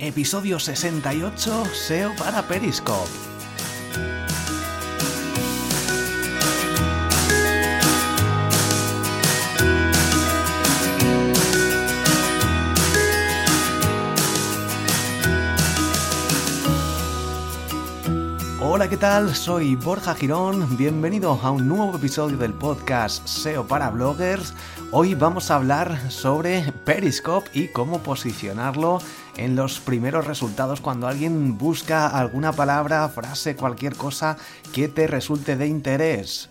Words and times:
episodio 0.00 0.58
68, 0.58 1.64
SEO 1.74 2.14
para 2.16 2.42
Periscope. 2.42 3.39
Hola, 18.80 18.88
¿qué 18.88 18.96
tal? 18.96 19.34
Soy 19.34 19.76
Borja 19.76 20.14
Girón, 20.14 20.78
bienvenido 20.78 21.38
a 21.42 21.50
un 21.50 21.68
nuevo 21.68 21.98
episodio 21.98 22.38
del 22.38 22.54
podcast 22.54 23.28
SEO 23.28 23.66
para 23.66 23.90
bloggers. 23.90 24.54
Hoy 24.90 25.14
vamos 25.14 25.50
a 25.50 25.56
hablar 25.56 26.10
sobre 26.10 26.72
Periscope 26.86 27.50
y 27.52 27.68
cómo 27.68 27.98
posicionarlo 27.98 29.02
en 29.36 29.54
los 29.54 29.80
primeros 29.80 30.26
resultados 30.26 30.80
cuando 30.80 31.08
alguien 31.08 31.58
busca 31.58 32.06
alguna 32.06 32.52
palabra, 32.52 33.06
frase, 33.10 33.54
cualquier 33.54 33.96
cosa 33.96 34.38
que 34.72 34.88
te 34.88 35.06
resulte 35.06 35.56
de 35.56 35.66
interés. 35.66 36.48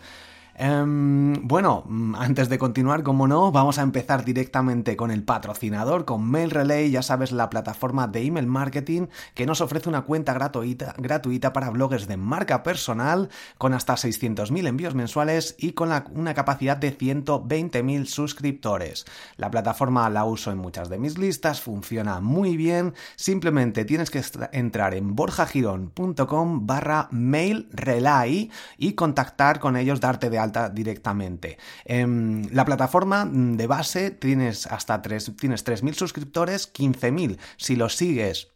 Em, 0.61 1.47
bueno, 1.47 1.85
mm, 1.87 2.15
antes 2.15 2.49
de 2.49 2.57
continuar, 2.57 3.01
como 3.01 3.29
no, 3.29 3.49
vamos 3.49 3.79
a 3.79 3.81
empezar 3.81 4.25
directamente 4.25 4.97
con 4.97 5.09
el 5.09 5.23
patrocinador, 5.23 6.03
con 6.03 6.21
MailRelay, 6.25 6.91
ya 6.91 7.01
sabes, 7.01 7.31
la 7.31 7.49
plataforma 7.49 8.07
de 8.07 8.23
email 8.23 8.45
marketing 8.45 9.07
que 9.35 9.45
nos 9.45 9.61
ofrece 9.61 9.87
una 9.87 10.01
cuenta 10.01 10.33
gratuita, 10.33 10.95
gratuita 10.97 11.53
para 11.53 11.69
bloggers 11.69 12.09
de 12.09 12.17
marca 12.17 12.61
personal 12.61 13.29
con 13.57 13.73
hasta 13.73 13.93
600.000 13.93 14.67
envíos 14.67 14.95
mensuales 14.95 15.55
y 15.57 15.71
con 15.71 15.91
una 16.13 16.33
capacidad 16.33 16.75
de 16.75 16.97
120.000 16.97 18.05
suscriptores. 18.05 19.05
La 19.37 19.49
plataforma 19.49 20.09
la 20.09 20.25
uso 20.25 20.51
en 20.51 20.57
muchas 20.57 20.89
de 20.89 20.99
mis 20.99 21.17
listas, 21.17 21.61
funciona 21.61 22.19
muy 22.19 22.57
bien, 22.57 22.95
simplemente 23.15 23.85
tienes 23.85 24.11
que 24.11 24.21
entrar 24.51 24.93
en 24.93 25.15
borjagirón.com 25.15 26.67
barra 26.67 27.07
mailrelay 27.11 28.51
y 28.77 28.91
contactar 28.91 29.61
con 29.61 29.77
ellos, 29.77 30.01
darte 30.01 30.29
de 30.29 30.37
alta 30.37 30.48
directamente. 30.71 31.57
En 31.85 31.99
em, 31.99 32.49
la 32.51 32.65
plataforma 32.65 33.27
de 33.31 33.67
base 33.67 34.11
tienes 34.11 34.67
hasta 34.67 35.01
3, 35.01 35.33
tienes 35.39 35.65
3.000 35.65 35.93
suscriptores, 35.93 36.73
15.000 36.73 37.37
si 37.57 37.75
los 37.75 37.95
sigues 37.95 38.49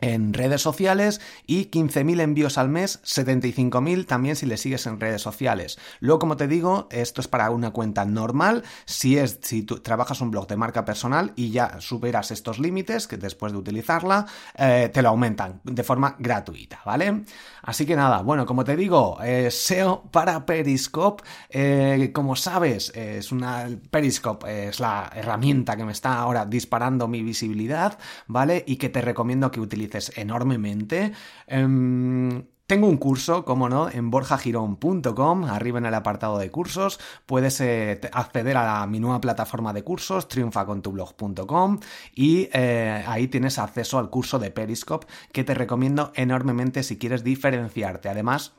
en 0.00 0.32
redes 0.32 0.62
sociales 0.62 1.20
y 1.46 1.66
15.000 1.70 2.20
envíos 2.20 2.58
al 2.58 2.68
mes, 2.68 3.00
75.000 3.02 4.06
también 4.06 4.36
si 4.36 4.46
le 4.46 4.56
sigues 4.56 4.86
en 4.86 5.00
redes 5.00 5.22
sociales. 5.22 5.78
Luego, 6.00 6.20
como 6.20 6.36
te 6.36 6.48
digo, 6.48 6.88
esto 6.90 7.20
es 7.20 7.28
para 7.28 7.50
una 7.50 7.70
cuenta 7.70 8.04
normal. 8.04 8.64
Si 8.84 9.18
es 9.18 9.40
si 9.42 9.62
tú 9.62 9.80
trabajas 9.80 10.20
un 10.20 10.30
blog 10.30 10.46
de 10.46 10.56
marca 10.56 10.84
personal 10.84 11.32
y 11.36 11.50
ya 11.50 11.80
superas 11.80 12.30
estos 12.30 12.58
límites, 12.58 13.06
que 13.06 13.16
después 13.16 13.52
de 13.52 13.58
utilizarla, 13.58 14.26
eh, 14.56 14.90
te 14.92 15.02
lo 15.02 15.10
aumentan 15.10 15.60
de 15.64 15.82
forma 15.82 16.16
gratuita, 16.18 16.80
¿vale? 16.84 17.24
Así 17.62 17.84
que 17.84 17.96
nada, 17.96 18.22
bueno, 18.22 18.46
como 18.46 18.64
te 18.64 18.76
digo, 18.76 19.18
eh, 19.22 19.50
SEO 19.50 20.04
para 20.10 20.46
Periscope, 20.46 21.22
eh, 21.50 22.10
como 22.14 22.36
sabes, 22.36 22.90
es 22.94 23.32
una 23.32 23.68
Periscope 23.90 24.68
es 24.68 24.80
la 24.80 25.10
herramienta 25.14 25.76
que 25.76 25.84
me 25.84 25.92
está 25.92 26.18
ahora 26.18 26.46
disparando 26.46 27.08
mi 27.08 27.22
visibilidad, 27.22 27.98
¿vale? 28.26 28.64
Y 28.66 28.76
que 28.76 28.88
te 28.88 29.02
recomiendo 29.02 29.50
que 29.50 29.60
utilices 29.60 29.89
enormemente. 30.16 31.12
Em, 31.46 32.44
tengo 32.70 32.86
un 32.86 32.98
curso, 32.98 33.44
como 33.44 33.68
no, 33.68 33.90
en 33.90 34.12
borjagirón.com, 34.12 35.44
arriba 35.46 35.78
en 35.80 35.86
el 35.86 35.94
apartado 35.94 36.38
de 36.38 36.52
cursos, 36.52 37.00
puedes 37.26 37.60
eh, 37.60 38.00
acceder 38.12 38.56
a 38.56 38.86
mi 38.86 39.00
nueva 39.00 39.20
plataforma 39.20 39.72
de 39.72 39.82
cursos, 39.82 40.28
triunfacontublog.com, 40.28 41.80
y 42.14 42.48
eh, 42.52 43.02
ahí 43.08 43.26
tienes 43.26 43.58
acceso 43.58 43.98
al 43.98 44.08
curso 44.08 44.38
de 44.38 44.52
Periscope 44.52 45.08
que 45.32 45.42
te 45.42 45.54
recomiendo 45.54 46.12
enormemente 46.14 46.84
si 46.84 46.96
quieres 46.96 47.24
diferenciarte. 47.24 48.08
Además, 48.08 48.52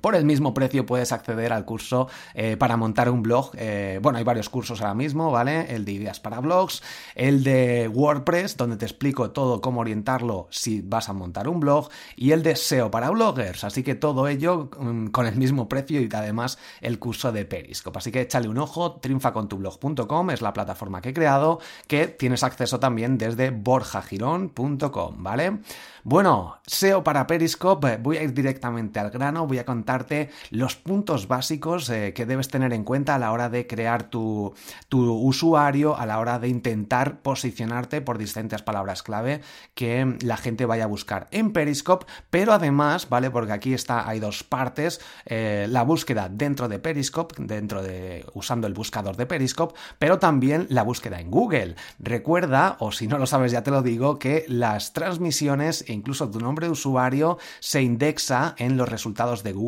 por 0.00 0.14
el 0.14 0.24
mismo 0.24 0.54
precio 0.54 0.86
puedes 0.86 1.12
acceder 1.12 1.52
al 1.52 1.64
curso 1.64 2.08
eh, 2.34 2.56
para 2.56 2.76
montar 2.76 3.10
un 3.10 3.22
blog. 3.22 3.50
Eh, 3.56 3.98
bueno, 4.02 4.18
hay 4.18 4.24
varios 4.24 4.48
cursos 4.48 4.80
ahora 4.80 4.94
mismo, 4.94 5.30
¿vale? 5.30 5.74
El 5.74 5.84
de 5.84 5.92
ideas 5.92 6.20
para 6.20 6.40
blogs, 6.40 6.82
el 7.14 7.44
de 7.44 7.88
WordPress, 7.88 8.56
donde 8.56 8.76
te 8.76 8.86
explico 8.86 9.30
todo 9.30 9.60
cómo 9.60 9.80
orientarlo 9.80 10.48
si 10.50 10.80
vas 10.80 11.08
a 11.08 11.12
montar 11.12 11.48
un 11.48 11.60
blog, 11.60 11.90
y 12.16 12.32
el 12.32 12.42
de 12.42 12.56
SEO 12.56 12.90
para 12.90 13.10
bloggers. 13.10 13.64
Así 13.64 13.82
que 13.82 13.94
todo 13.94 14.26
ello 14.28 14.70
mm, 14.78 15.08
con 15.08 15.26
el 15.26 15.36
mismo 15.36 15.68
precio 15.68 16.00
y 16.00 16.08
además 16.12 16.58
el 16.80 16.98
curso 16.98 17.30
de 17.30 17.44
Periscope. 17.44 17.98
Así 17.98 18.10
que 18.10 18.22
échale 18.22 18.48
un 18.48 18.58
ojo, 18.58 18.96
triunfacontublog.com 18.96 20.30
es 20.30 20.42
la 20.42 20.52
plataforma 20.52 21.00
que 21.00 21.10
he 21.10 21.14
creado, 21.14 21.60
que 21.86 22.06
tienes 22.06 22.42
acceso 22.42 22.80
también 22.80 23.18
desde 23.18 23.50
borjagirón.com, 23.50 25.22
¿vale? 25.22 25.58
Bueno, 26.06 26.58
SEO 26.66 27.02
para 27.02 27.26
Periscope, 27.26 27.96
voy 27.96 28.18
a 28.18 28.22
ir 28.22 28.34
directamente 28.34 29.00
al 29.00 29.10
grano, 29.10 29.46
voy 29.46 29.56
a 29.56 29.64
contarte 29.74 30.30
los 30.50 30.76
puntos 30.76 31.26
básicos 31.26 31.90
eh, 31.90 32.12
que 32.14 32.26
debes 32.26 32.46
tener 32.46 32.72
en 32.72 32.84
cuenta 32.84 33.16
a 33.16 33.18
la 33.18 33.32
hora 33.32 33.48
de 33.48 33.66
crear 33.66 34.04
tu, 34.04 34.54
tu 34.88 35.12
usuario, 35.12 35.96
a 35.96 36.06
la 36.06 36.20
hora 36.20 36.38
de 36.38 36.46
intentar 36.46 37.22
posicionarte 37.22 38.00
por 38.00 38.16
distintas 38.16 38.62
palabras 38.62 39.02
clave 39.02 39.40
que 39.74 40.16
la 40.22 40.36
gente 40.36 40.64
vaya 40.64 40.84
a 40.84 40.86
buscar 40.86 41.26
en 41.32 41.52
Periscope, 41.52 42.06
pero 42.30 42.52
además, 42.52 43.08
¿vale? 43.08 43.32
Porque 43.32 43.50
aquí 43.50 43.74
está, 43.74 44.08
hay 44.08 44.20
dos 44.20 44.44
partes, 44.44 45.00
eh, 45.26 45.66
la 45.68 45.82
búsqueda 45.82 46.28
dentro 46.30 46.68
de 46.68 46.78
Periscope, 46.78 47.34
dentro 47.38 47.82
de, 47.82 48.24
usando 48.34 48.68
el 48.68 48.74
buscador 48.74 49.16
de 49.16 49.26
Periscope, 49.26 49.74
pero 49.98 50.20
también 50.20 50.68
la 50.70 50.84
búsqueda 50.84 51.20
en 51.20 51.32
Google. 51.32 51.74
Recuerda, 51.98 52.76
o 52.78 52.92
si 52.92 53.08
no 53.08 53.18
lo 53.18 53.26
sabes 53.26 53.50
ya 53.50 53.64
te 53.64 53.72
lo 53.72 53.82
digo, 53.82 54.20
que 54.20 54.44
las 54.46 54.92
transmisiones 54.92 55.84
incluso 55.88 56.30
tu 56.30 56.38
nombre 56.38 56.66
de 56.66 56.72
usuario 56.72 57.38
se 57.58 57.82
indexa 57.82 58.54
en 58.58 58.76
los 58.76 58.88
resultados 58.88 59.42
de 59.42 59.52
Google. 59.52 59.63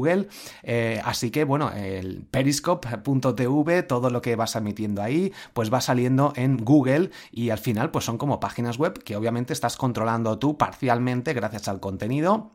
Eh, 0.62 1.00
así 1.04 1.30
que, 1.30 1.44
bueno, 1.44 1.70
el 1.72 2.24
periscope.tv, 2.30 3.82
todo 3.82 4.10
lo 4.10 4.22
que 4.22 4.36
vas 4.36 4.56
emitiendo 4.56 5.02
ahí, 5.02 5.32
pues 5.52 5.72
va 5.72 5.80
saliendo 5.80 6.32
en 6.36 6.58
Google 6.58 7.10
y 7.30 7.50
al 7.50 7.58
final, 7.58 7.90
pues 7.90 8.04
son 8.04 8.18
como 8.18 8.40
páginas 8.40 8.78
web 8.78 9.02
que 9.02 9.16
obviamente 9.16 9.52
estás 9.52 9.76
controlando 9.76 10.38
tú 10.38 10.56
parcialmente 10.58 11.32
gracias 11.32 11.68
al 11.68 11.80
contenido 11.80 12.52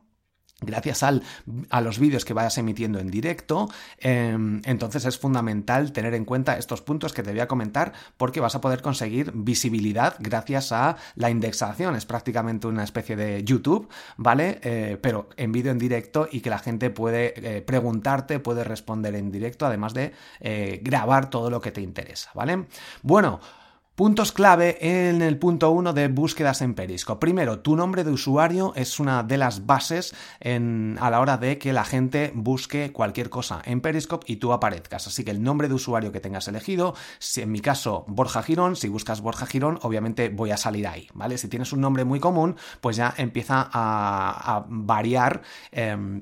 gracias 0.61 1.03
al, 1.03 1.23
a 1.69 1.81
los 1.81 1.99
vídeos 1.99 2.23
que 2.23 2.33
vayas 2.33 2.57
emitiendo 2.57 2.99
en 2.99 3.09
directo, 3.09 3.69
em, 3.97 4.61
entonces 4.66 5.05
es 5.05 5.17
fundamental 5.17 5.91
tener 5.91 6.13
en 6.13 6.23
cuenta 6.23 6.57
estos 6.57 6.81
puntos 6.81 7.13
que 7.13 7.23
te 7.23 7.31
voy 7.31 7.39
a 7.39 7.47
comentar 7.47 7.94
porque 8.17 8.39
vas 8.39 8.55
a 8.55 8.61
poder 8.61 8.81
conseguir 8.81 9.31
visibilidad 9.33 10.16
gracias 10.19 10.71
a 10.71 10.97
la 11.16 11.29
indexación. 11.29 11.95
Es 11.95 12.05
prácticamente 12.05 12.67
una 12.67 12.83
especie 12.83 13.16
de 13.16 13.44
YouTube, 13.44 13.89
¿vale? 14.17 14.59
Eh, 14.63 14.97
pero 15.01 15.29
en 15.35 15.51
vídeo 15.51 15.71
en 15.71 15.79
directo 15.79 16.27
y 16.31 16.41
que 16.41 16.50
la 16.50 16.59
gente 16.59 16.89
puede 16.89 17.33
eh, 17.35 17.61
preguntarte, 17.61 18.39
puede 18.39 18.63
responder 18.63 19.16
en 19.16 19.31
directo, 19.31 19.66
además 19.66 19.94
de 19.94 20.13
eh, 20.39 20.79
grabar 20.83 21.29
todo 21.29 21.50
lo 21.50 21.59
que 21.59 21.71
te 21.71 21.81
interesa, 21.81 22.29
¿vale? 22.33 22.66
Bueno, 23.01 23.39
Puntos 23.96 24.31
clave 24.31 24.78
en 24.79 25.22
el 25.22 25.38
punto 25.38 25.69
1 25.69 25.91
de 25.91 26.07
búsquedas 26.07 26.62
en 26.62 26.75
Periscope. 26.75 27.19
Primero, 27.19 27.59
tu 27.59 27.75
nombre 27.75 28.06
de 28.06 28.12
usuario 28.12 28.72
es 28.78 29.02
una 29.02 29.22
de 29.22 29.38
las 29.38 29.66
bases 29.66 30.16
a 30.41 31.09
la 31.09 31.19
hora 31.19 31.38
de 31.38 31.57
que 31.57 31.74
la 31.74 31.84
gente 31.84 32.31
busque 32.34 32.94
cualquier 32.94 33.30
cosa 33.30 33.62
en 33.66 33.81
Periscope 33.81 34.31
y 34.31 34.38
tú 34.38 34.53
aparezcas. 34.53 35.07
Así 35.07 35.25
que 35.25 35.31
el 35.31 35.44
nombre 35.44 35.68
de 35.68 35.74
usuario 35.74 36.13
que 36.13 36.22
tengas 36.22 36.47
elegido, 36.47 36.96
si 37.19 37.41
en 37.41 37.51
mi 37.51 37.59
caso 37.59 38.06
Borja 38.07 38.41
Girón, 38.44 38.78
si 38.78 38.88
buscas 38.88 39.19
Borja 39.19 39.46
Girón, 39.46 39.78
obviamente 39.81 40.30
voy 40.30 40.51
a 40.51 40.57
salir 40.57 40.88
ahí, 40.88 41.09
¿vale? 41.13 41.38
Si 41.38 41.50
tienes 41.50 41.74
un 41.74 41.81
nombre 41.81 42.06
muy 42.06 42.22
común, 42.22 42.56
pues 42.80 42.96
ya 42.96 43.13
empieza 43.18 43.69
a, 43.72 44.66
variar. 44.69 45.41
Em, 45.72 46.22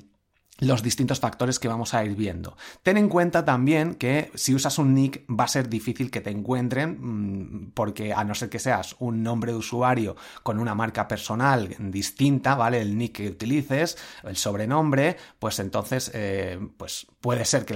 los 0.60 0.82
distintos 0.82 1.20
factores 1.20 1.58
que 1.58 1.68
vamos 1.68 1.94
a 1.94 2.04
ir 2.04 2.14
viendo. 2.14 2.56
Ten 2.82 2.96
en 2.96 3.08
cuenta 3.08 3.44
también 3.44 3.94
que 3.94 4.30
si 4.34 4.54
usas 4.54 4.78
un 4.78 4.94
nick 4.94 5.24
va 5.28 5.44
a 5.44 5.48
ser 5.48 5.68
difícil 5.68 6.10
que 6.10 6.20
te 6.20 6.30
encuentren 6.30 6.98
mm, 7.00 7.72
porque 7.72 8.12
a 8.12 8.24
no 8.24 8.34
ser 8.34 8.48
que 8.48 8.58
seas 8.58 8.96
un 8.98 9.22
nombre 9.22 9.52
de 9.52 9.58
usuario 9.58 10.16
con 10.42 10.58
una 10.58 10.74
marca 10.74 11.08
personal 11.08 11.74
distinta, 11.78 12.54
¿vale? 12.54 12.80
El 12.80 12.96
nick 12.96 13.10
que 13.10 13.28
utilices, 13.28 13.98
el 14.22 14.36
sobrenombre, 14.36 15.16
pues 15.38 15.58
entonces 15.58 16.10
eh, 16.14 16.58
pues 16.76 17.06
puede 17.20 17.44
ser 17.44 17.64
que, 17.64 17.74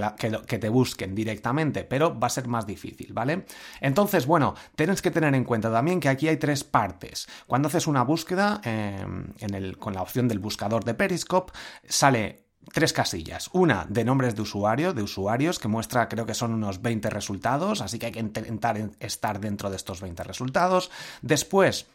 te 0.57 0.69
busquen 0.69 1.13
directamente, 1.13 1.83
pero 1.83 2.17
va 2.17 2.27
a 2.27 2.29
ser 2.29 2.47
más 2.47 2.65
difícil, 2.65 3.13
¿vale? 3.13 3.45
Entonces, 3.81 4.25
bueno, 4.25 4.55
tienes 4.75 5.01
que 5.01 5.11
tener 5.11 5.35
en 5.35 5.43
cuenta 5.43 5.71
también 5.71 5.99
que 5.99 6.09
aquí 6.09 6.27
hay 6.27 6.37
tres 6.37 6.63
partes. 6.63 7.27
Cuando 7.45 7.67
haces 7.67 7.87
una 7.87 8.03
búsqueda 8.03 8.61
em, 8.63 9.33
con 9.73 9.93
la 9.93 10.01
opción 10.01 10.27
del 10.27 10.39
buscador 10.39 10.83
de 10.83 10.93
Periscope, 10.93 11.53
sale 11.87 12.44
tres 12.73 12.93
casillas. 12.93 13.49
Una 13.53 13.85
de 13.89 14.05
nombres 14.05 14.35
de 14.35 14.41
usuario, 14.41 14.93
de 14.93 15.03
usuarios, 15.03 15.59
que 15.59 15.67
muestra, 15.67 16.07
creo 16.09 16.25
que 16.25 16.33
son 16.33 16.53
unos 16.53 16.81
20 16.81 17.09
resultados, 17.09 17.81
así 17.81 17.99
que 17.99 18.07
hay 18.07 18.11
que 18.11 18.19
intentar 18.19 18.77
estar 18.99 19.39
dentro 19.39 19.69
de 19.69 19.75
estos 19.75 20.01
20 20.01 20.23
resultados. 20.23 20.91
Después, 21.21 21.87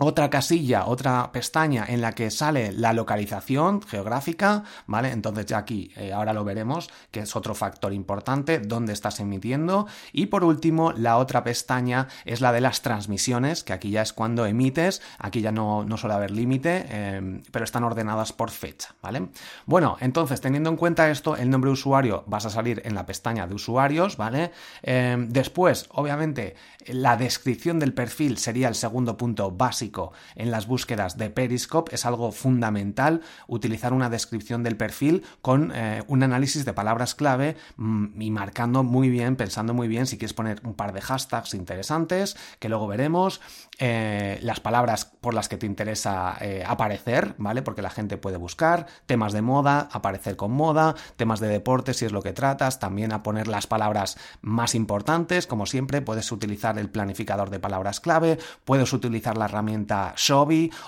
otra 0.00 0.28
casilla, 0.28 0.86
otra 0.86 1.30
pestaña 1.30 1.84
en 1.86 2.00
la 2.00 2.12
que 2.12 2.32
sale 2.32 2.72
la 2.72 2.92
localización 2.92 3.80
geográfica, 3.80 4.64
¿vale? 4.88 5.12
Entonces 5.12 5.46
ya 5.46 5.58
aquí, 5.58 5.92
eh, 5.96 6.12
ahora 6.12 6.32
lo 6.32 6.42
veremos, 6.42 6.90
que 7.12 7.20
es 7.20 7.36
otro 7.36 7.54
factor 7.54 7.92
importante, 7.92 8.58
dónde 8.58 8.92
estás 8.92 9.20
emitiendo. 9.20 9.86
Y 10.12 10.26
por 10.26 10.42
último, 10.42 10.90
la 10.92 11.16
otra 11.16 11.44
pestaña 11.44 12.08
es 12.24 12.40
la 12.40 12.50
de 12.50 12.60
las 12.60 12.82
transmisiones, 12.82 13.62
que 13.62 13.72
aquí 13.72 13.90
ya 13.90 14.02
es 14.02 14.12
cuando 14.12 14.46
emites, 14.46 15.00
aquí 15.18 15.40
ya 15.40 15.52
no, 15.52 15.84
no 15.84 15.96
suele 15.96 16.16
haber 16.16 16.32
límite, 16.32 16.86
em, 16.88 17.42
pero 17.52 17.64
están 17.64 17.84
ordenadas 17.84 18.32
por 18.32 18.50
fecha, 18.50 18.96
¿vale? 19.00 19.28
Bueno, 19.64 19.96
entonces, 20.00 20.40
teniendo 20.40 20.70
en 20.70 20.76
cuenta 20.76 21.08
esto, 21.08 21.36
el 21.36 21.50
nombre 21.50 21.68
de 21.68 21.74
usuario 21.74 22.24
vas 22.26 22.46
a 22.46 22.50
salir 22.50 22.82
en 22.84 22.96
la 22.96 23.06
pestaña 23.06 23.46
de 23.46 23.54
usuarios, 23.54 24.16
¿vale? 24.16 24.50
Em, 24.82 25.28
después, 25.28 25.86
obviamente, 25.90 26.56
la 26.88 27.16
descripción 27.16 27.78
del 27.78 27.94
perfil 27.94 28.38
sería 28.38 28.66
el 28.66 28.74
segundo 28.74 29.16
punto 29.16 29.52
básico 29.52 29.83
en 30.34 30.50
las 30.50 30.66
búsquedas 30.66 31.16
de 31.18 31.30
Periscope 31.30 31.94
es 31.94 32.06
algo 32.06 32.32
fundamental 32.32 33.20
utilizar 33.46 33.92
una 33.92 34.08
descripción 34.08 34.62
del 34.62 34.76
perfil 34.76 35.22
con 35.42 35.72
eh, 35.74 36.02
un 36.08 36.22
análisis 36.22 36.64
de 36.64 36.72
palabras 36.72 37.14
clave 37.14 37.56
mm, 37.76 38.20
y 38.20 38.30
marcando 38.30 38.82
muy 38.82 39.08
bien, 39.08 39.36
pensando 39.36 39.74
muy 39.74 39.88
bien 39.88 40.06
si 40.06 40.16
quieres 40.16 40.34
poner 40.34 40.60
un 40.64 40.74
par 40.74 40.92
de 40.92 41.00
hashtags 41.00 41.54
interesantes 41.54 42.36
que 42.58 42.68
luego 42.68 42.86
veremos, 42.86 43.40
eh, 43.78 44.38
las 44.42 44.60
palabras 44.60 45.04
por 45.04 45.34
las 45.34 45.48
que 45.48 45.56
te 45.56 45.66
interesa 45.66 46.36
eh, 46.40 46.64
aparecer, 46.66 47.34
¿vale? 47.38 47.62
Porque 47.62 47.82
la 47.82 47.90
gente 47.90 48.16
puede 48.16 48.36
buscar, 48.36 48.86
temas 49.06 49.32
de 49.32 49.42
moda, 49.42 49.88
aparecer 49.92 50.36
con 50.36 50.52
moda, 50.52 50.94
temas 51.16 51.40
de 51.40 51.48
deporte 51.48 51.94
si 51.94 52.04
es 52.04 52.12
lo 52.12 52.22
que 52.22 52.32
tratas, 52.32 52.78
también 52.78 53.12
a 53.12 53.22
poner 53.22 53.48
las 53.48 53.66
palabras 53.66 54.16
más 54.42 54.74
importantes, 54.74 55.46
como 55.46 55.66
siempre 55.66 56.02
puedes 56.02 56.30
utilizar 56.32 56.78
el 56.78 56.88
planificador 56.88 57.50
de 57.50 57.58
palabras 57.58 58.00
clave, 58.00 58.38
puedes 58.64 58.92
utilizar 58.92 59.36
la 59.36 59.46
herramienta 59.46 59.73
herramienta 59.74 60.14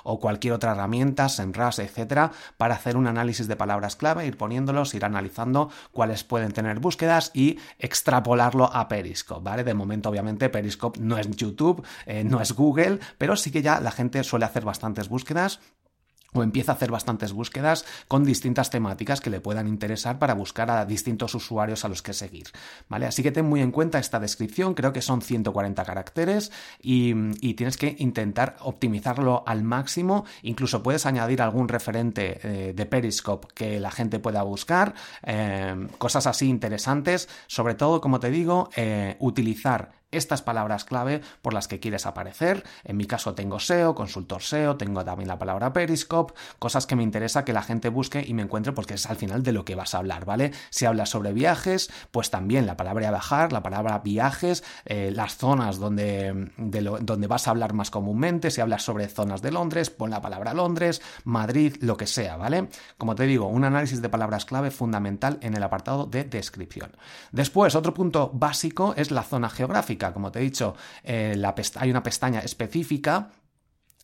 o 0.04 0.20
cualquier 0.20 0.54
otra 0.54 0.72
herramienta, 0.72 1.28
SEMrush, 1.28 1.80
etcétera, 1.80 2.32
para 2.56 2.74
hacer 2.74 2.96
un 2.96 3.06
análisis 3.06 3.48
de 3.48 3.56
palabras 3.56 3.96
clave, 3.96 4.26
ir 4.26 4.36
poniéndolos, 4.36 4.94
ir 4.94 5.04
analizando 5.04 5.70
cuáles 5.92 6.24
pueden 6.24 6.52
tener 6.52 6.78
búsquedas 6.78 7.30
y 7.34 7.58
extrapolarlo 7.78 8.70
a 8.72 8.88
Periscope, 8.88 9.42
¿vale? 9.42 9.64
De 9.64 9.74
momento, 9.74 10.08
obviamente, 10.08 10.48
Periscope 10.48 11.00
no 11.00 11.18
es 11.18 11.28
YouTube, 11.30 11.84
eh, 12.06 12.24
no 12.24 12.40
es 12.40 12.52
Google, 12.52 13.00
pero 13.18 13.36
sí 13.36 13.50
que 13.50 13.62
ya 13.62 13.80
la 13.80 13.90
gente 13.90 14.22
suele 14.24 14.44
hacer 14.44 14.64
bastantes 14.64 15.08
búsquedas 15.08 15.60
o 16.32 16.42
empieza 16.42 16.72
a 16.72 16.74
hacer 16.74 16.90
bastantes 16.90 17.32
búsquedas 17.32 17.84
con 18.08 18.24
distintas 18.24 18.70
temáticas 18.70 19.20
que 19.20 19.30
le 19.30 19.40
puedan 19.40 19.68
interesar 19.68 20.18
para 20.18 20.34
buscar 20.34 20.70
a 20.70 20.84
distintos 20.84 21.34
usuarios 21.34 21.84
a 21.84 21.88
los 21.88 22.02
que 22.02 22.12
seguir, 22.12 22.48
¿vale? 22.88 23.06
Así 23.06 23.22
que 23.22 23.32
ten 23.32 23.46
muy 23.46 23.60
en 23.60 23.70
cuenta 23.70 23.98
esta 23.98 24.20
descripción, 24.20 24.74
creo 24.74 24.92
que 24.92 25.02
son 25.02 25.22
140 25.22 25.84
caracteres 25.84 26.52
y, 26.80 27.14
tienes 27.56 27.78
que 27.78 27.96
intentar 28.00 28.56
optimizarlo 28.60 29.42
al 29.46 29.62
máximo, 29.62 30.26
incluso 30.42 30.82
puedes 30.82 31.06
añadir 31.06 31.40
algún 31.40 31.68
referente 31.68 32.38
eh, 32.42 32.72
de 32.74 32.86
Periscope 32.86 33.48
que 33.54 33.80
la 33.80 33.90
gente 33.90 34.18
pueda 34.18 34.42
buscar, 34.42 34.94
eh, 35.22 35.88
cosas 35.96 36.26
así 36.26 36.48
interesantes, 36.48 37.28
sobre 37.46 37.74
todo, 37.74 38.02
como 38.02 38.20
te 38.20 38.30
digo, 38.30 38.68
eh, 38.76 39.16
utilizar 39.20 39.92
estas 40.16 40.42
palabras 40.42 40.84
clave 40.84 41.20
por 41.42 41.54
las 41.54 41.68
que 41.68 41.80
quieres 41.80 42.06
aparecer. 42.06 42.64
En 42.84 42.96
mi 42.96 43.06
caso 43.06 43.34
tengo 43.34 43.60
SEO, 43.60 43.94
consultor 43.94 44.42
SEO, 44.42 44.76
tengo 44.76 45.04
también 45.04 45.28
la 45.28 45.38
palabra 45.38 45.72
Periscope, 45.72 46.34
cosas 46.58 46.86
que 46.86 46.96
me 46.96 47.02
interesa 47.02 47.44
que 47.44 47.52
la 47.52 47.62
gente 47.62 47.88
busque 47.88 48.24
y 48.26 48.34
me 48.34 48.42
encuentre 48.42 48.72
porque 48.72 48.94
es 48.94 49.06
al 49.06 49.16
final 49.16 49.42
de 49.42 49.52
lo 49.52 49.64
que 49.64 49.74
vas 49.74 49.94
a 49.94 49.98
hablar, 49.98 50.24
¿vale? 50.24 50.52
Si 50.70 50.86
hablas 50.86 51.10
sobre 51.10 51.32
viajes, 51.32 51.90
pues 52.10 52.30
también 52.30 52.66
la 52.66 52.76
palabra 52.76 53.10
viajar, 53.10 53.52
la 53.52 53.62
palabra 53.62 53.98
viajes, 54.00 54.64
eh, 54.84 55.10
las 55.12 55.36
zonas 55.36 55.78
donde, 55.78 56.50
donde 56.56 57.26
vas 57.26 57.46
a 57.46 57.50
hablar 57.50 57.72
más 57.72 57.90
comúnmente, 57.90 58.50
si 58.50 58.60
hablas 58.60 58.82
sobre 58.82 59.08
zonas 59.08 59.42
de 59.42 59.52
Londres, 59.52 59.90
pon 59.90 60.10
la 60.10 60.20
palabra 60.20 60.54
Londres, 60.54 61.02
Madrid, 61.24 61.76
lo 61.80 61.96
que 61.96 62.06
sea, 62.06 62.36
¿vale? 62.36 62.68
Como 62.98 63.14
te 63.14 63.24
digo, 63.24 63.46
un 63.46 63.64
análisis 63.64 64.02
de 64.02 64.08
palabras 64.08 64.44
clave 64.44 64.70
fundamental 64.70 65.38
en 65.42 65.54
el 65.54 65.62
apartado 65.62 66.06
de 66.06 66.24
descripción. 66.24 66.92
Después, 67.32 67.74
otro 67.74 67.94
punto 67.94 68.30
básico 68.32 68.94
es 68.96 69.10
la 69.10 69.22
zona 69.22 69.48
geográfica 69.48 70.05
como 70.12 70.30
te 70.32 70.40
he 70.40 70.42
dicho, 70.42 70.74
eh, 71.02 71.40
hay 71.76 71.90
una 71.90 72.02
pestaña 72.02 72.40
específica 72.40 73.30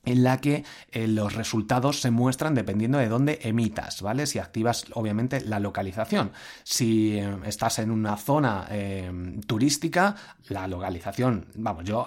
en 0.04 0.24
la 0.24 0.38
que 0.38 0.64
eh, 0.90 1.06
los 1.06 1.34
resultados 1.34 2.00
se 2.00 2.10
muestran 2.10 2.54
dependiendo 2.54 2.98
de 2.98 3.08
dónde 3.08 3.38
emitas, 3.42 4.02
¿vale? 4.02 4.26
Si 4.26 4.38
activas, 4.38 4.86
obviamente, 4.94 5.40
la 5.42 5.60
localización. 5.60 6.32
Si 6.64 7.18
eh, 7.18 7.36
estás 7.46 7.78
en 7.78 7.90
una 7.90 8.16
zona 8.16 8.66
eh, 8.70 9.10
turística, 9.46 10.16
la 10.48 10.66
localización, 10.66 11.46
vamos, 11.54 11.84
yo 11.84 12.06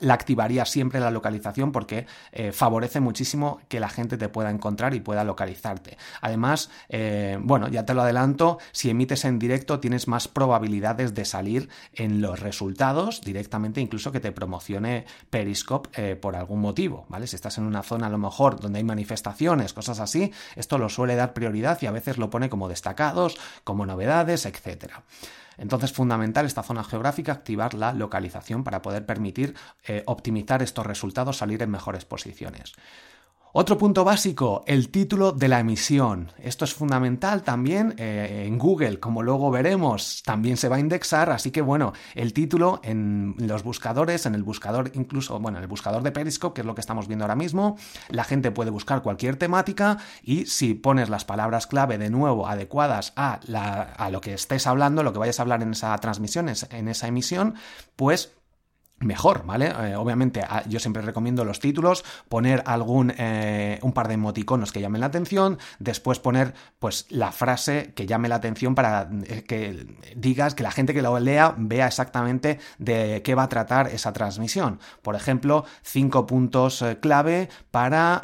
la 0.00 0.14
activaría 0.14 0.64
siempre 0.64 1.00
la 1.00 1.10
localización 1.10 1.70
porque 1.70 2.06
favorece 2.52 2.98
muchísimo 2.98 3.60
que 3.68 3.78
la 3.78 3.88
gente 3.88 4.16
te 4.16 4.28
pueda 4.28 4.50
encontrar 4.50 4.94
y 4.94 5.00
pueda 5.00 5.22
localizarte. 5.22 5.96
Además, 6.22 6.70
bueno, 7.40 7.68
ya 7.68 7.84
te 7.84 7.94
lo 7.94 8.02
adelanto, 8.02 8.58
si 8.72 8.90
emites 8.90 9.24
en 9.26 9.38
directo 9.38 9.78
tienes 9.80 10.08
más 10.08 10.28
probabilidades 10.28 11.14
de 11.14 11.24
salir 11.24 11.68
en 11.92 12.20
los 12.20 12.40
resultados 12.40 13.20
directamente, 13.20 13.80
incluso 13.80 14.10
que 14.10 14.20
te 14.20 14.32
promocione 14.32 15.04
Periscope 15.30 16.16
por 16.16 16.36
algún 16.36 16.60
motivo. 16.60 16.85
Si 17.26 17.36
estás 17.36 17.58
en 17.58 17.64
una 17.64 17.82
zona 17.82 18.06
a 18.06 18.10
lo 18.10 18.18
mejor 18.18 18.60
donde 18.60 18.78
hay 18.78 18.84
manifestaciones, 18.84 19.72
cosas 19.72 20.00
así, 20.00 20.32
esto 20.54 20.78
lo 20.78 20.88
suele 20.88 21.16
dar 21.16 21.32
prioridad 21.32 21.78
y 21.82 21.86
a 21.86 21.90
veces 21.90 22.18
lo 22.18 22.30
pone 22.30 22.48
como 22.48 22.68
destacados, 22.68 23.36
como 23.64 23.86
novedades, 23.86 24.46
etcétera. 24.46 25.02
Entonces, 25.58 25.92
fundamental 25.92 26.46
esta 26.46 26.62
zona 26.62 26.84
geográfica, 26.84 27.32
activar 27.32 27.74
la 27.74 27.92
localización 27.92 28.62
para 28.62 28.82
poder 28.82 29.06
permitir 29.06 29.54
eh, 29.84 30.02
optimizar 30.06 30.62
estos 30.62 30.86
resultados, 30.86 31.38
salir 31.38 31.62
en 31.62 31.70
mejores 31.70 32.04
posiciones. 32.04 32.74
Otro 33.58 33.78
punto 33.78 34.04
básico, 34.04 34.64
el 34.66 34.90
título 34.90 35.32
de 35.32 35.48
la 35.48 35.60
emisión. 35.60 36.30
Esto 36.36 36.66
es 36.66 36.74
fundamental 36.74 37.42
también 37.42 37.94
eh, 37.96 38.44
en 38.46 38.58
Google, 38.58 39.00
como 39.00 39.22
luego 39.22 39.50
veremos, 39.50 40.22
también 40.26 40.58
se 40.58 40.68
va 40.68 40.76
a 40.76 40.78
indexar, 40.78 41.30
así 41.30 41.50
que 41.50 41.62
bueno, 41.62 41.94
el 42.14 42.34
título 42.34 42.80
en 42.84 43.34
los 43.38 43.62
buscadores, 43.62 44.26
en 44.26 44.34
el 44.34 44.42
buscador 44.42 44.90
incluso, 44.92 45.40
bueno, 45.40 45.56
en 45.56 45.64
el 45.64 45.68
buscador 45.68 46.02
de 46.02 46.12
Periscope, 46.12 46.54
que 46.54 46.60
es 46.60 46.66
lo 46.66 46.74
que 46.74 46.82
estamos 46.82 47.08
viendo 47.08 47.24
ahora 47.24 47.34
mismo, 47.34 47.78
la 48.10 48.24
gente 48.24 48.50
puede 48.50 48.70
buscar 48.70 49.00
cualquier 49.00 49.36
temática 49.36 49.96
y 50.22 50.44
si 50.44 50.74
pones 50.74 51.08
las 51.08 51.24
palabras 51.24 51.66
clave 51.66 51.96
de 51.96 52.10
nuevo 52.10 52.48
adecuadas 52.48 53.14
a, 53.16 53.40
a 53.96 54.10
lo 54.10 54.20
que 54.20 54.34
estés 54.34 54.66
hablando, 54.66 55.02
lo 55.02 55.14
que 55.14 55.18
vayas 55.18 55.38
a 55.40 55.44
hablar 55.44 55.62
en 55.62 55.70
esa 55.70 55.96
transmisión, 55.96 56.50
en 56.50 56.88
esa 56.88 57.08
emisión, 57.08 57.54
pues 57.96 58.36
mejor, 58.98 59.44
¿vale? 59.44 59.66
Eh, 59.66 59.96
obviamente 59.96 60.42
ah, 60.42 60.62
yo 60.66 60.80
siempre 60.80 61.02
recomiendo 61.02 61.44
los 61.44 61.60
títulos, 61.60 62.04
poner 62.28 62.62
algún 62.66 63.12
eh, 63.18 63.78
un 63.82 63.92
par 63.92 64.08
de 64.08 64.14
emoticonos 64.14 64.72
que 64.72 64.80
llamen 64.80 65.00
la 65.00 65.08
atención, 65.08 65.58
después 65.78 66.18
poner 66.18 66.54
pues 66.78 67.06
la 67.10 67.30
frase 67.30 67.92
que 67.94 68.06
llame 68.06 68.28
la 68.28 68.36
atención 68.36 68.74
para 68.74 69.10
eh, 69.26 69.44
que 69.46 69.86
digas 70.16 70.54
que 70.54 70.62
la 70.62 70.70
gente 70.70 70.94
que 70.94 71.02
lo 71.02 71.18
lea 71.18 71.54
vea 71.58 71.86
exactamente 71.86 72.58
de 72.78 73.22
qué 73.22 73.34
va 73.34 73.44
a 73.44 73.48
tratar 73.48 73.88
esa 73.88 74.12
transmisión. 74.12 74.80
Por 75.02 75.14
ejemplo, 75.14 75.64
cinco 75.82 76.26
puntos 76.26 76.84
clave 77.00 77.48
para 77.70 78.22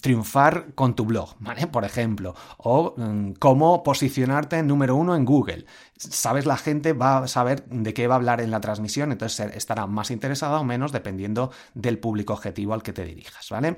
triunfar 0.00 0.74
con 0.74 0.94
tu 0.94 1.04
blog, 1.04 1.34
¿vale? 1.40 1.66
Por 1.66 1.84
ejemplo, 1.84 2.34
o 2.58 2.94
mm, 2.96 3.32
cómo 3.38 3.82
posicionarte 3.82 4.62
número 4.62 4.96
uno 4.96 5.16
en 5.16 5.24
Google 5.24 5.66
sabes 5.96 6.46
la 6.46 6.56
gente 6.56 6.92
va 6.92 7.18
a 7.18 7.28
saber 7.28 7.64
de 7.66 7.94
qué 7.94 8.06
va 8.06 8.14
a 8.14 8.18
hablar 8.18 8.40
en 8.40 8.50
la 8.50 8.60
transmisión, 8.60 9.12
entonces 9.12 9.54
estará 9.54 9.86
más 9.86 10.10
interesada 10.10 10.58
o 10.58 10.64
menos 10.64 10.92
dependiendo 10.92 11.50
del 11.74 11.98
público 11.98 12.32
objetivo 12.32 12.74
al 12.74 12.82
que 12.82 12.92
te 12.92 13.04
dirijas, 13.04 13.48
¿vale? 13.50 13.76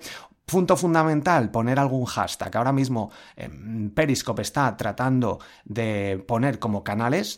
Punto 0.48 0.78
fundamental, 0.78 1.50
poner 1.50 1.78
algún 1.78 2.06
hashtag. 2.06 2.56
Ahora 2.56 2.72
mismo 2.72 3.10
em, 3.36 3.90
Periscope 3.90 4.40
está 4.40 4.74
tratando 4.78 5.40
de 5.66 6.24
poner 6.26 6.58
como 6.58 6.82
canales, 6.82 7.36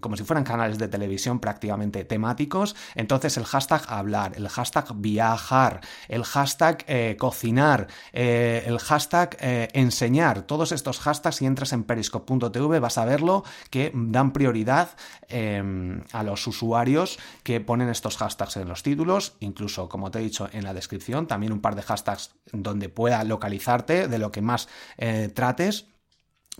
como 0.00 0.14
si 0.14 0.24
fueran 0.24 0.44
canales 0.44 0.76
de 0.76 0.88
televisión 0.88 1.40
prácticamente 1.40 2.04
temáticos. 2.04 2.76
Entonces 2.94 3.38
el 3.38 3.46
hashtag 3.46 3.84
hablar, 3.88 4.32
el 4.36 4.46
hashtag 4.50 4.94
viajar, 4.96 5.80
el 6.06 6.22
hashtag 6.22 6.84
eh, 6.86 7.16
cocinar, 7.18 7.88
eh, 8.12 8.62
el 8.66 8.78
hashtag 8.78 9.38
eh, 9.40 9.68
enseñar. 9.72 10.42
Todos 10.42 10.72
estos 10.72 11.00
hashtags, 11.00 11.36
si 11.36 11.46
entras 11.46 11.72
en 11.72 11.84
periscope.tv 11.84 12.78
vas 12.78 12.98
a 12.98 13.06
verlo 13.06 13.42
que 13.70 13.90
dan 13.94 14.32
prioridad 14.32 14.90
em, 15.28 16.02
a 16.12 16.22
los 16.22 16.46
usuarios 16.46 17.18
que 17.42 17.62
ponen 17.62 17.88
estos 17.88 18.18
hashtags 18.18 18.58
en 18.58 18.68
los 18.68 18.82
títulos, 18.82 19.32
incluso 19.40 19.88
como 19.88 20.10
te 20.10 20.18
he 20.18 20.22
dicho 20.22 20.50
en 20.52 20.64
la 20.64 20.74
descripción, 20.74 21.26
también 21.26 21.54
un 21.54 21.62
par 21.62 21.74
de 21.74 21.80
hashtags 21.80 22.34
donde 22.52 22.88
pueda 22.88 23.22
localizarte, 23.24 24.08
de 24.08 24.18
lo 24.18 24.30
que 24.30 24.42
más 24.42 24.68
eh, 24.96 25.30
trates 25.34 25.86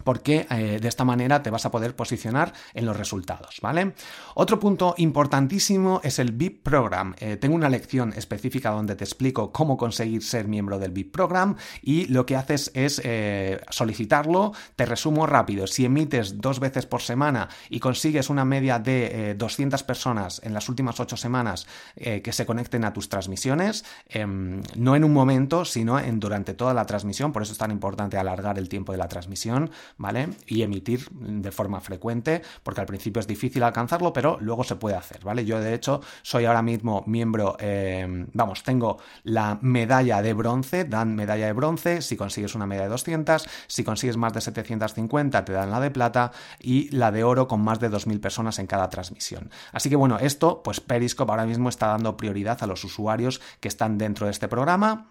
porque 0.04 0.46
eh, 0.50 0.78
de 0.80 0.88
esta 0.88 1.04
manera 1.04 1.42
te 1.42 1.50
vas 1.50 1.66
a 1.66 1.70
poder 1.70 1.94
posicionar 1.94 2.52
en 2.74 2.86
los 2.86 2.96
resultados, 2.96 3.58
¿vale? 3.60 3.94
Otro 4.34 4.58
punto 4.58 4.94
importantísimo 4.96 6.00
es 6.02 6.18
el 6.18 6.32
VIP 6.32 6.62
Program. 6.62 7.14
Eh, 7.18 7.36
tengo 7.36 7.54
una 7.54 7.68
lección 7.68 8.12
específica 8.16 8.70
donde 8.70 8.96
te 8.96 9.04
explico 9.04 9.52
cómo 9.52 9.76
conseguir 9.76 10.22
ser 10.22 10.48
miembro 10.48 10.78
del 10.78 10.92
VIP 10.92 11.12
Program 11.12 11.56
y 11.82 12.06
lo 12.06 12.26
que 12.26 12.36
haces 12.36 12.70
es 12.74 13.00
eh, 13.04 13.60
solicitarlo. 13.70 14.52
Te 14.76 14.86
resumo 14.86 15.26
rápido. 15.26 15.66
Si 15.66 15.84
emites 15.84 16.40
dos 16.40 16.60
veces 16.60 16.86
por 16.86 17.02
semana 17.02 17.48
y 17.68 17.80
consigues 17.80 18.30
una 18.30 18.44
media 18.44 18.78
de 18.78 19.34
200 19.36 19.82
personas 19.82 20.40
en 20.44 20.54
las 20.54 20.68
últimas 20.68 20.98
ocho 21.00 21.16
semanas 21.16 21.66
que 21.96 22.32
se 22.32 22.46
conecten 22.46 22.84
a 22.84 22.92
tus 22.92 23.08
transmisiones, 23.08 23.84
em, 24.08 24.62
no 24.76 24.96
en 24.96 25.04
un 25.04 25.12
momento, 25.12 25.64
sino 25.64 25.98
en, 25.98 26.20
durante 26.20 26.54
toda 26.54 26.74
la 26.74 26.86
transmisión, 26.86 27.32
por 27.32 27.42
eso 27.42 27.52
es 27.52 27.58
tan 27.58 27.70
importante 27.70 28.16
alargar 28.16 28.58
el 28.58 28.68
tiempo 28.68 28.92
de 28.92 28.98
la 28.98 29.08
transmisión, 29.08 29.70
¿vale? 29.96 30.28
Y 30.46 30.62
emitir 30.62 31.08
de 31.10 31.50
forma 31.50 31.80
frecuente, 31.80 32.42
porque 32.62 32.80
al 32.80 32.86
principio 32.86 33.20
es 33.20 33.26
difícil 33.26 33.62
alcanzarlo, 33.62 34.12
pero 34.12 34.38
luego 34.40 34.64
se 34.64 34.76
puede 34.76 34.96
hacer, 34.96 35.24
¿vale? 35.24 35.44
Yo 35.44 35.60
de 35.60 35.74
hecho 35.74 36.00
soy 36.22 36.44
ahora 36.44 36.62
mismo 36.62 37.04
miembro, 37.06 37.56
eh, 37.58 38.26
vamos, 38.32 38.62
tengo 38.62 38.98
la 39.24 39.58
medalla 39.62 40.22
de 40.22 40.32
bronce, 40.32 40.84
dan 40.84 41.14
medalla 41.14 41.46
de 41.46 41.52
bronce 41.52 42.02
si 42.02 42.16
consigues 42.16 42.54
una 42.54 42.66
medalla 42.66 42.84
de 42.84 42.90
200, 42.90 43.48
si 43.66 43.84
consigues 43.84 44.16
más 44.16 44.32
de 44.32 44.40
750 44.40 45.44
te 45.44 45.52
dan 45.52 45.70
la 45.70 45.80
de 45.80 45.90
plata 45.90 46.32
y 46.60 46.90
la 46.90 47.10
de 47.10 47.24
oro 47.24 47.48
con 47.48 47.60
más 47.60 47.80
de 47.80 47.90
2.000 47.90 48.20
personas 48.20 48.58
en 48.58 48.66
cada 48.66 48.88
transmisión. 48.88 49.50
Así 49.72 49.88
que 49.88 49.96
bueno, 49.96 50.18
esto, 50.18 50.62
pues 50.62 50.80
Periscope 50.80 51.30
ahora 51.30 51.46
mismo 51.46 51.68
está 51.68 51.88
dando 51.88 52.16
prioridad 52.16 52.62
a 52.62 52.66
los 52.66 52.84
usuarios 52.84 53.40
que 53.60 53.68
están 53.68 53.98
dentro 53.98 54.26
de 54.26 54.32
este 54.32 54.48
programa 54.48 55.09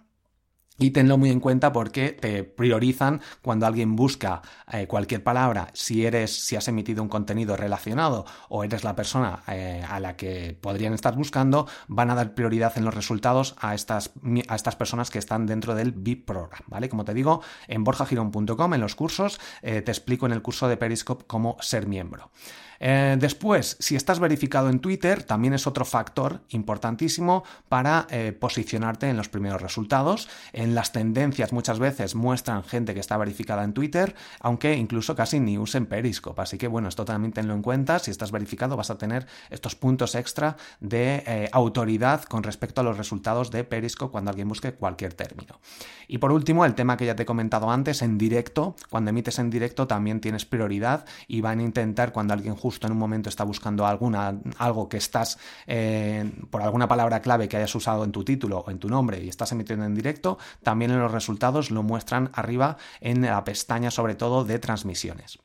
y 0.79 0.91
tenlo 0.91 1.17
muy 1.17 1.29
en 1.29 1.39
cuenta 1.39 1.71
porque 1.71 2.09
te 2.09 2.43
priorizan 2.43 3.21
cuando 3.41 3.67
alguien 3.67 3.95
busca 3.95 4.41
eh, 4.71 4.87
cualquier 4.87 5.23
palabra, 5.23 5.69
si 5.73 6.05
eres, 6.05 6.45
si 6.45 6.55
has 6.55 6.67
emitido 6.67 7.03
un 7.03 7.09
contenido 7.09 7.55
relacionado 7.57 8.25
o 8.47 8.63
eres 8.63 8.83
la 8.83 8.95
persona 8.95 9.43
eh, 9.47 9.83
a 9.87 9.99
la 9.99 10.15
que 10.15 10.57
podrían 10.59 10.93
estar 10.93 11.15
buscando, 11.15 11.67
van 11.87 12.09
a 12.09 12.15
dar 12.15 12.33
prioridad 12.33 12.77
en 12.77 12.85
los 12.85 12.93
resultados 12.93 13.55
a 13.59 13.75
estas, 13.75 14.11
a 14.47 14.55
estas 14.55 14.75
personas 14.75 15.09
que 15.09 15.19
están 15.19 15.45
dentro 15.45 15.75
del 15.75 15.91
VIP 15.91 16.25
Program, 16.25 16.61
¿vale? 16.67 16.87
Como 16.87 17.03
te 17.03 17.13
digo, 17.13 17.41
en 17.67 17.83
borjagirón.com, 17.83 18.73
en 18.73 18.81
los 18.81 18.95
cursos, 18.95 19.39
eh, 19.61 19.81
te 19.81 19.91
explico 19.91 20.25
en 20.25 20.31
el 20.31 20.41
curso 20.41 20.67
de 20.67 20.77
Periscope 20.77 21.25
cómo 21.27 21.57
ser 21.59 21.87
miembro. 21.87 22.31
Después, 22.79 23.75
si 23.81 23.97
estás 23.97 24.21
verificado 24.21 24.69
en 24.69 24.79
Twitter, 24.79 25.23
también 25.23 25.53
es 25.53 25.67
otro 25.67 25.83
factor 25.83 26.43
importantísimo 26.47 27.43
para 27.67 28.07
posicionarte 28.39 29.09
en 29.09 29.17
los 29.17 29.27
primeros 29.27 29.61
resultados. 29.61 30.29
En 30.53 30.68
las 30.75 30.91
tendencias 30.91 31.53
muchas 31.53 31.79
veces 31.79 32.15
muestran 32.15 32.63
gente 32.63 32.93
que 32.93 32.99
está 32.99 33.17
verificada 33.17 33.63
en 33.63 33.73
Twitter, 33.73 34.15
aunque 34.39 34.75
incluso 34.75 35.15
casi 35.15 35.39
ni 35.39 35.57
usen 35.57 35.85
Periscope. 35.85 36.41
Así 36.41 36.57
que 36.57 36.67
bueno, 36.67 36.87
esto 36.87 37.05
también 37.05 37.33
tenlo 37.33 37.53
en 37.53 37.61
cuenta. 37.61 37.99
Si 37.99 38.11
estás 38.11 38.31
verificado 38.31 38.77
vas 38.77 38.89
a 38.89 38.97
tener 38.97 39.27
estos 39.49 39.75
puntos 39.75 40.15
extra 40.15 40.57
de 40.79 41.23
eh, 41.25 41.49
autoridad 41.51 42.23
con 42.23 42.43
respecto 42.43 42.81
a 42.81 42.83
los 42.83 42.97
resultados 42.97 43.51
de 43.51 43.63
Periscope 43.63 44.11
cuando 44.11 44.31
alguien 44.31 44.47
busque 44.47 44.73
cualquier 44.73 45.13
término. 45.13 45.59
Y 46.07 46.17
por 46.17 46.31
último, 46.31 46.65
el 46.65 46.73
tema 46.73 46.97
que 46.97 47.05
ya 47.05 47.15
te 47.15 47.23
he 47.23 47.25
comentado 47.25 47.69
antes, 47.69 48.01
en 48.01 48.17
directo, 48.17 48.75
cuando 48.89 49.11
emites 49.11 49.37
en 49.39 49.49
directo 49.49 49.87
también 49.87 50.19
tienes 50.19 50.45
prioridad 50.45 51.05
y 51.27 51.41
van 51.41 51.59
a 51.59 51.63
intentar 51.63 52.11
cuando 52.11 52.33
alguien 52.33 52.55
justo 52.55 52.87
en 52.87 52.93
un 52.93 52.99
momento 52.99 53.29
está 53.29 53.43
buscando 53.43 53.85
alguna, 53.85 54.39
algo 54.57 54.89
que 54.89 54.97
estás 54.97 55.37
eh, 55.67 56.31
por 56.49 56.61
alguna 56.61 56.87
palabra 56.87 57.21
clave 57.21 57.47
que 57.47 57.57
hayas 57.57 57.73
usado 57.75 58.03
en 58.03 58.11
tu 58.11 58.23
título 58.23 58.59
o 58.59 58.71
en 58.71 58.79
tu 58.79 58.89
nombre 58.89 59.23
y 59.23 59.29
estás 59.29 59.51
emitiendo 59.51 59.85
en 59.85 59.93
directo, 59.93 60.37
también 60.63 60.91
en 60.91 60.99
los 60.99 61.11
resultados 61.11 61.71
lo 61.71 61.83
muestran 61.83 62.29
arriba 62.33 62.77
en 63.01 63.21
la 63.21 63.43
pestaña 63.43 63.91
sobre 63.91 64.15
todo 64.15 64.43
de 64.45 64.59
transmisiones. 64.59 65.39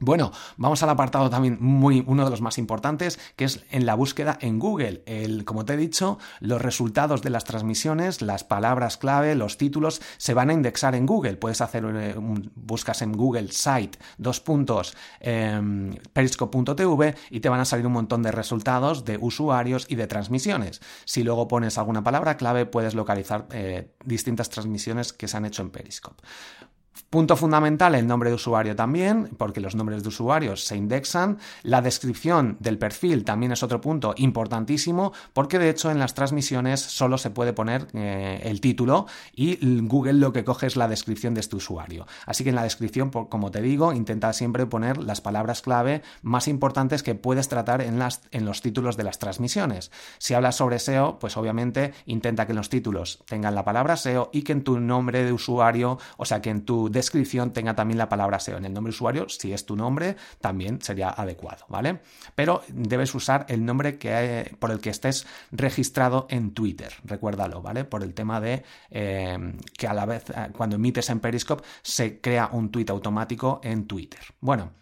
Bueno, 0.00 0.30
vamos 0.56 0.82
al 0.84 0.90
apartado 0.90 1.28
también 1.28 1.58
muy, 1.60 2.04
uno 2.06 2.24
de 2.24 2.30
los 2.30 2.40
más 2.40 2.58
importantes, 2.58 3.18
que 3.34 3.44
es 3.44 3.64
en 3.70 3.84
la 3.84 3.94
búsqueda 3.94 4.38
en 4.40 4.60
Google. 4.60 5.02
El, 5.06 5.44
como 5.44 5.64
te 5.64 5.74
he 5.74 5.76
dicho, 5.76 6.18
los 6.38 6.62
resultados 6.62 7.20
de 7.20 7.30
las 7.30 7.44
transmisiones, 7.44 8.22
las 8.22 8.44
palabras 8.44 8.96
clave, 8.96 9.34
los 9.34 9.58
títulos, 9.58 10.00
se 10.16 10.34
van 10.34 10.50
a 10.50 10.52
indexar 10.52 10.94
en 10.94 11.04
Google. 11.04 11.36
Puedes 11.36 11.60
hacer, 11.60 11.84
eh, 11.96 12.14
buscas 12.16 13.02
en 13.02 13.12
Google 13.12 13.50
Site, 13.50 13.98
dos 14.18 14.38
puntos, 14.38 14.96
em, 15.18 15.96
periscope.tv 16.12 17.16
y 17.30 17.40
te 17.40 17.48
van 17.48 17.60
a 17.60 17.64
salir 17.64 17.86
un 17.86 17.92
montón 17.92 18.22
de 18.22 18.30
resultados 18.30 19.04
de 19.04 19.18
usuarios 19.20 19.86
y 19.88 19.96
de 19.96 20.06
transmisiones. 20.06 20.80
Si 21.06 21.24
luego 21.24 21.48
pones 21.48 21.76
alguna 21.76 22.04
palabra 22.04 22.36
clave, 22.36 22.66
puedes 22.66 22.94
localizar 22.94 23.48
eh, 23.50 23.90
distintas 24.04 24.48
transmisiones 24.48 25.12
que 25.12 25.26
se 25.26 25.36
han 25.36 25.44
hecho 25.44 25.62
en 25.62 25.70
Periscope. 25.70 26.22
Punto 27.10 27.36
fundamental, 27.36 27.94
el 27.94 28.06
nombre 28.06 28.28
de 28.28 28.36
usuario 28.36 28.76
también, 28.76 29.30
porque 29.38 29.60
los 29.60 29.74
nombres 29.74 30.02
de 30.02 30.08
usuarios 30.08 30.64
se 30.64 30.76
indexan. 30.76 31.38
La 31.62 31.80
descripción 31.80 32.56
del 32.60 32.78
perfil 32.78 33.24
también 33.24 33.52
es 33.52 33.62
otro 33.62 33.80
punto 33.80 34.14
importantísimo, 34.16 35.12
porque 35.32 35.58
de 35.58 35.70
hecho 35.70 35.90
en 35.90 35.98
las 35.98 36.14
transmisiones 36.14 36.80
solo 36.80 37.16
se 37.16 37.30
puede 37.30 37.52
poner 37.52 37.88
eh, 37.94 38.40
el 38.44 38.60
título 38.60 39.06
y 39.34 39.58
Google 39.86 40.14
lo 40.14 40.32
que 40.32 40.44
coge 40.44 40.66
es 40.66 40.76
la 40.76 40.88
descripción 40.88 41.34
de 41.34 41.40
este 41.40 41.56
usuario. 41.56 42.06
Así 42.26 42.44
que 42.44 42.50
en 42.50 42.56
la 42.56 42.62
descripción, 42.62 43.10
como 43.10 43.50
te 43.50 43.62
digo, 43.62 43.92
intenta 43.92 44.32
siempre 44.32 44.66
poner 44.66 44.98
las 44.98 45.20
palabras 45.20 45.62
clave 45.62 46.02
más 46.22 46.48
importantes 46.48 47.02
que 47.02 47.14
puedes 47.14 47.48
tratar 47.48 47.80
en, 47.80 47.98
las, 47.98 48.22
en 48.30 48.44
los 48.44 48.60
títulos 48.60 48.96
de 48.96 49.04
las 49.04 49.18
transmisiones. 49.18 49.90
Si 50.18 50.34
hablas 50.34 50.56
sobre 50.56 50.78
SEO, 50.78 51.18
pues 51.18 51.36
obviamente 51.36 51.94
intenta 52.06 52.46
que 52.46 52.52
en 52.52 52.56
los 52.56 52.68
títulos 52.68 53.22
tengan 53.26 53.54
la 53.54 53.64
palabra 53.64 53.96
SEO 53.96 54.30
y 54.32 54.42
que 54.42 54.52
en 54.52 54.64
tu 54.64 54.78
nombre 54.78 55.24
de 55.24 55.32
usuario, 55.32 55.98
o 56.16 56.24
sea, 56.24 56.42
que 56.42 56.50
en 56.50 56.64
tu 56.64 56.87
descripción 56.90 57.52
tenga 57.52 57.74
también 57.74 57.98
la 57.98 58.08
palabra 58.08 58.40
SEO 58.40 58.58
en 58.58 58.64
el 58.64 58.72
nombre 58.72 58.90
usuario, 58.90 59.28
si 59.28 59.52
es 59.52 59.66
tu 59.66 59.76
nombre, 59.76 60.16
también 60.40 60.80
sería 60.80 61.10
adecuado, 61.10 61.64
¿vale? 61.68 62.00
Pero 62.34 62.62
debes 62.68 63.14
usar 63.14 63.46
el 63.48 63.64
nombre 63.64 63.98
que, 63.98 64.54
por 64.58 64.70
el 64.70 64.80
que 64.80 64.90
estés 64.90 65.26
registrado 65.52 66.26
en 66.30 66.52
Twitter, 66.52 66.92
recuérdalo, 67.04 67.62
¿vale? 67.62 67.84
Por 67.84 68.02
el 68.02 68.14
tema 68.14 68.40
de 68.40 68.62
eh, 68.90 69.54
que 69.76 69.86
a 69.86 69.94
la 69.94 70.06
vez, 70.06 70.30
eh, 70.30 70.48
cuando 70.56 70.76
emites 70.76 71.10
en 71.10 71.20
Periscope, 71.20 71.64
se 71.82 72.20
crea 72.20 72.50
un 72.52 72.70
tweet 72.70 72.86
automático 72.88 73.60
en 73.62 73.86
Twitter. 73.86 74.20
Bueno, 74.40 74.72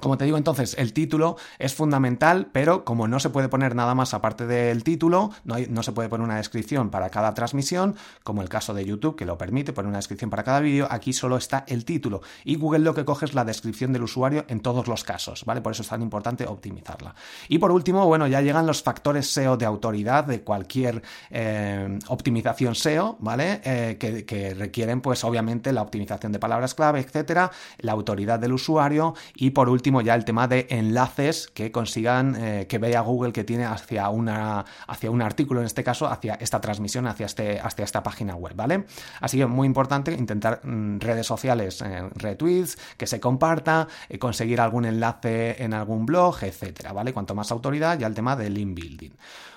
como 0.00 0.18
te 0.18 0.24
digo 0.24 0.36
entonces, 0.36 0.74
el 0.78 0.92
título 0.92 1.36
es 1.58 1.74
fundamental, 1.74 2.48
pero 2.52 2.84
como 2.84 3.08
no 3.08 3.20
se 3.20 3.30
puede 3.30 3.48
poner 3.48 3.74
nada 3.74 3.94
más 3.94 4.12
aparte 4.14 4.46
del 4.46 4.84
título, 4.84 5.30
no, 5.44 5.56
no, 5.68 5.82
se 5.82 5.92
puede 5.92 6.08
poner 6.08 6.24
una 6.24 6.36
descripción 6.36 6.90
para 6.90 7.10
cada 7.10 7.32
transmisión, 7.34 7.96
como 8.22 8.42
el 8.42 8.48
caso 8.48 8.74
de 8.74 8.84
YouTube 8.84 9.16
que 9.16 9.24
lo 9.24 9.38
permite, 9.38 9.72
poner 9.72 9.88
una 9.88 9.98
descripción 9.98 10.30
para 10.30 10.42
cada 10.42 10.60
vídeo, 10.60 10.86
aquí 10.90 11.12
solo 11.12 11.36
está 11.36 11.64
el 11.68 11.84
título. 11.84 12.22
Y 12.44 12.56
Google 12.56 12.80
lo 12.80 12.94
que 12.94 13.04
coge 13.04 13.24
es 13.26 13.34
la 13.34 13.44
descripción 13.44 13.92
del 13.92 14.02
usuario 14.02 14.44
en 14.48 14.60
todos 14.60 14.88
los 14.88 15.04
casos, 15.04 15.44
¿vale? 15.44 15.60
Por 15.60 15.72
eso 15.72 15.82
es 15.82 15.88
tan 15.88 16.02
importante 16.02 16.46
optimizarla. 16.46 17.14
Y 17.48 17.58
por 17.58 17.70
último, 17.70 18.06
bueno, 18.06 18.26
ya 18.26 18.40
llegan 18.40 18.66
los 18.66 18.82
factores 18.82 19.30
SEO 19.30 19.56
de 19.56 19.64
autoridad 19.64 20.24
de 20.24 20.42
cualquier 20.42 21.02
eh, 21.30 21.98
optimización 22.08 22.74
SEO, 22.74 23.16
¿vale? 23.20 23.60
Eh, 23.64 23.96
que, 23.98 24.24
que 24.24 24.54
requieren, 24.54 25.00
pues 25.00 25.24
obviamente, 25.24 25.72
la 25.72 25.82
optimización 25.82 26.32
de 26.32 26.38
palabras 26.38 26.74
clave, 26.74 27.00
etcétera, 27.00 27.50
la 27.78 27.92
autoridad 27.92 28.38
del 28.38 28.52
usuario 28.52 29.14
y 29.34 29.50
por 29.50 29.68
último, 29.68 29.83
último 29.84 30.00
ya 30.00 30.14
el 30.14 30.24
tema 30.24 30.48
de 30.48 30.66
enlaces 30.70 31.46
que 31.52 31.70
consigan 31.70 32.36
eh, 32.36 32.66
que 32.66 32.78
vea 32.78 33.02
Google 33.02 33.34
que 33.34 33.44
tiene 33.44 33.66
hacia, 33.66 34.08
una, 34.08 34.64
hacia 34.86 35.10
un 35.10 35.20
artículo, 35.20 35.60
en 35.60 35.66
este 35.66 35.84
caso, 35.84 36.06
hacia 36.06 36.36
esta 36.36 36.58
transmisión, 36.58 37.06
hacia, 37.06 37.26
este, 37.26 37.60
hacia 37.60 37.84
esta 37.84 38.02
página 38.02 38.34
web, 38.34 38.54
¿vale? 38.56 38.86
Así 39.20 39.36
que 39.36 39.44
muy 39.44 39.66
importante 39.66 40.12
intentar 40.12 40.64
mm, 40.64 41.00
redes 41.00 41.26
sociales, 41.26 41.82
eh, 41.82 42.08
retweets, 42.14 42.78
que 42.96 43.06
se 43.06 43.20
comparta, 43.20 43.86
eh, 44.08 44.18
conseguir 44.18 44.58
algún 44.58 44.86
enlace 44.86 45.62
en 45.62 45.74
algún 45.74 46.06
blog, 46.06 46.42
etcétera, 46.42 46.94
¿vale? 46.94 47.12
Cuanto 47.12 47.34
más 47.34 47.52
autoridad, 47.52 47.98
ya 47.98 48.06
el 48.06 48.14
tema 48.14 48.36
del 48.36 48.54
link 48.54 48.74
building. 48.74 49.10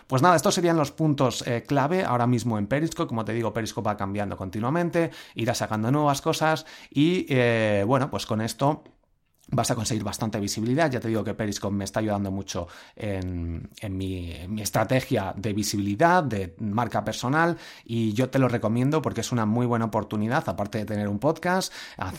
Pues 0.08 0.22
nada, 0.22 0.36
estos 0.36 0.56
serían 0.56 0.76
los 0.76 0.92
puntos 0.92 1.44
clave 1.68 2.04
ahora 2.04 2.28
mismo 2.28 2.58
en 2.58 2.68
Periscope. 2.68 3.10
Como 3.10 3.26
te 3.26 3.34
digo, 3.34 3.52
Periscope 3.54 3.88
va 3.88 3.98
cambiando 3.98 4.38
continuamente, 4.38 5.12
irá 5.36 5.54
sacando 5.54 5.92
nuevas 5.92 6.22
cosas 6.22 6.66
y 6.90 7.28
bueno, 7.84 8.10
pues 8.10 8.26
con 8.26 8.40
esto 8.40 8.84
vas 9.50 9.72
a 9.72 9.76
conseguir 9.76 10.04
bastante 10.04 10.40
visibilidad. 10.40 10.92
Ya 10.92 11.00
te 11.00 11.08
digo 11.08 11.24
que 11.24 11.34
Periscope 11.34 11.76
me 11.76 11.84
está 11.84 12.00
ayudando 12.00 12.32
mucho 12.32 12.68
en, 12.96 13.70
mi, 13.90 14.32
estrategia 14.60 15.34
de 15.36 15.54
visibilidad, 15.54 16.24
de 16.24 16.56
marca 16.60 17.04
personal, 17.04 17.58
y 17.86 18.14
yo 18.14 18.30
te 18.30 18.40
lo 18.40 18.48
recomiendo 18.48 19.02
porque 19.02 19.22
es 19.22 19.32
una 19.32 19.46
muy 19.46 19.66
buena 19.66 19.86
oportunidad, 19.86 20.48
aparte 20.48 20.80
de 20.80 20.86
tener 20.86 21.08
un 21.08 21.20
podcast, 21.20 21.74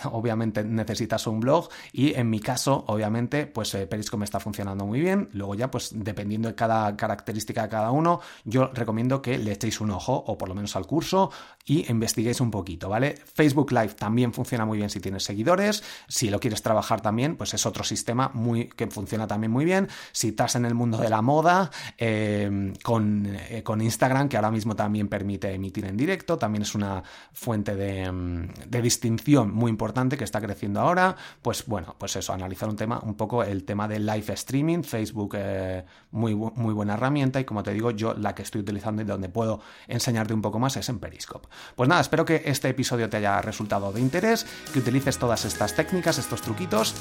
obviamente 0.04 0.64
necesitas 0.64 1.26
un 1.26 1.40
blog, 1.40 1.68
y 1.92 2.14
en 2.14 2.30
mi 2.30 2.40
caso, 2.40 2.84
obviamente, 2.86 3.46
pues 3.46 3.74
eh, 3.74 3.86
Periscope 3.86 4.20
me 4.20 4.24
está 4.24 4.40
funcionando 4.40 4.86
muy 4.86 5.00
bien. 5.00 5.28
Luego 5.32 5.54
ya, 5.54 5.70
pues 5.70 5.90
dependiendo 5.94 6.48
de 6.48 6.54
cada 6.54 6.96
característica 6.96 7.62
de 7.62 7.68
cada 7.68 7.90
uno, 7.90 8.20
yo 8.44 8.70
recomiendo 8.72 9.20
que 9.20 9.38
le 9.38 9.52
echéis 9.52 9.80
un 9.80 9.90
ojo, 9.90 10.12
o 10.14 10.38
por 10.38 10.48
lo 10.48 10.54
menos 10.54 10.76
al 10.76 10.86
curso, 10.86 11.30
y 11.64 11.90
investiguéis 11.90 12.40
un 12.40 12.50
poquito, 12.50 12.88
¿vale? 12.88 13.16
Facebook 13.34 13.72
Live 13.72 13.94
también 13.94 14.32
funciona 14.32 14.64
muy 14.64 14.78
bien 14.78 14.88
si 14.88 15.00
tienes 15.00 15.24
seguidores, 15.24 15.82
si 16.08 16.30
lo 16.30 16.40
quieres 16.40 16.62
trabajar 16.62 17.00
también 17.00 17.17
pues 17.36 17.54
es 17.54 17.66
otro 17.66 17.84
sistema 17.84 18.30
muy, 18.34 18.68
que 18.68 18.86
funciona 18.86 19.26
también 19.26 19.50
muy 19.50 19.64
bien. 19.64 19.88
Si 20.12 20.28
estás 20.28 20.54
en 20.56 20.64
el 20.64 20.74
mundo 20.74 20.98
de 20.98 21.08
la 21.08 21.20
moda, 21.22 21.70
eh, 21.96 22.72
con, 22.82 23.26
eh, 23.26 23.62
con, 23.62 23.80
Instagram, 23.80 24.28
que 24.28 24.36
ahora 24.36 24.50
mismo 24.50 24.76
también 24.76 25.08
permite 25.08 25.52
emitir 25.52 25.84
en 25.84 25.96
directo, 25.96 26.38
también 26.38 26.62
es 26.62 26.74
una 26.74 27.02
fuente 27.32 27.74
de, 27.74 28.10
mm, 28.10 28.48
de 28.68 28.82
distinción 28.82 29.52
muy 29.52 29.70
importante 29.70 30.16
que 30.16 30.24
está 30.24 30.40
creciendo 30.40 30.80
ahora. 30.80 31.16
Pues 31.42 31.66
bueno, 31.66 31.96
pues 31.98 32.16
eso, 32.16 32.32
analizar 32.32 32.68
un 32.68 32.76
tema, 32.76 33.00
un 33.02 33.14
poco 33.14 33.42
el 33.42 33.64
tema 33.64 33.88
del 33.88 34.06
live 34.06 34.32
streaming, 34.34 34.82
Facebook, 34.82 35.34
eh, 35.36 35.84
muy, 36.10 36.34
muy 36.34 36.72
buena 36.72 36.94
herramienta 36.94 37.40
y 37.40 37.44
como 37.44 37.62
te 37.62 37.72
digo, 37.72 37.90
yo 37.90 38.14
la 38.14 38.34
que 38.34 38.42
estoy 38.42 38.60
utilizando 38.60 39.02
y 39.02 39.04
donde 39.04 39.28
puedo 39.28 39.60
enseñarte 39.86 40.34
un 40.34 40.42
poco 40.42 40.58
más 40.58 40.76
es 40.76 40.88
en 40.88 40.98
Periscope. 40.98 41.48
Pues 41.74 41.88
nada, 41.88 42.00
espero 42.00 42.24
que 42.24 42.42
este 42.44 42.68
episodio 42.68 43.08
te 43.08 43.16
haya 43.18 43.40
resultado 43.42 43.92
de 43.92 44.00
interés, 44.00 44.46
que 44.72 44.78
utilices 44.78 45.18
todas 45.18 45.44
estas 45.44 45.74
técnicas, 45.74 46.18
estos 46.18 46.42
truquitos 46.42 46.94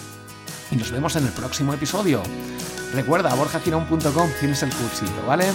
y 0.71 0.75
nos 0.75 0.91
vemos 0.91 1.15
en 1.15 1.25
el 1.25 1.31
próximo 1.31 1.73
episodio. 1.73 2.21
Recuerda, 2.93 3.33
borjagirón.com 3.35 4.29
tienes 4.39 4.63
el 4.63 4.73
cursito, 4.73 5.25
¿vale? 5.25 5.51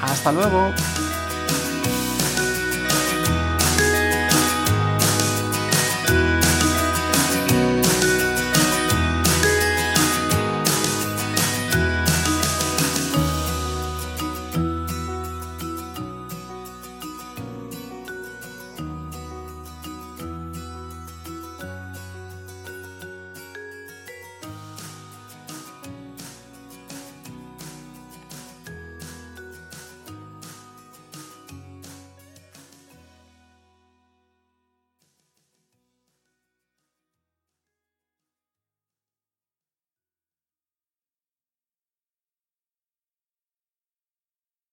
¡Hasta 0.00 0.32
luego! 0.32 0.72